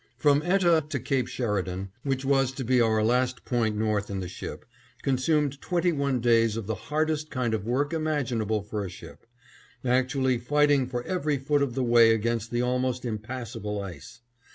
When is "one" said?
5.91-6.19